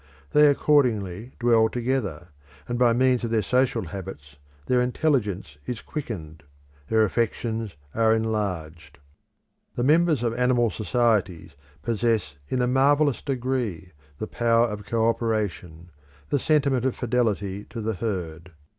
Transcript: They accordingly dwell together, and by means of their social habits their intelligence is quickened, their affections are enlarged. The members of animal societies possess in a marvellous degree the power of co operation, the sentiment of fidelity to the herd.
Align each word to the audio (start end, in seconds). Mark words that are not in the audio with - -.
They 0.31 0.47
accordingly 0.47 1.33
dwell 1.39 1.69
together, 1.69 2.29
and 2.67 2.79
by 2.79 2.91
means 2.91 3.23
of 3.23 3.29
their 3.29 3.43
social 3.43 3.83
habits 3.83 4.35
their 4.65 4.81
intelligence 4.81 5.59
is 5.67 5.79
quickened, 5.81 6.41
their 6.87 7.03
affections 7.05 7.75
are 7.93 8.15
enlarged. 8.15 8.97
The 9.75 9.83
members 9.83 10.23
of 10.23 10.33
animal 10.33 10.71
societies 10.71 11.55
possess 11.83 12.35
in 12.49 12.63
a 12.63 12.67
marvellous 12.67 13.21
degree 13.21 13.91
the 14.17 14.25
power 14.25 14.65
of 14.69 14.87
co 14.87 15.07
operation, 15.07 15.91
the 16.29 16.39
sentiment 16.39 16.83
of 16.83 16.95
fidelity 16.95 17.65
to 17.65 17.79
the 17.79 17.93
herd. 17.93 18.53